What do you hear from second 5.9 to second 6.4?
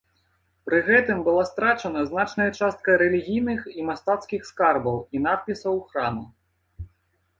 храма.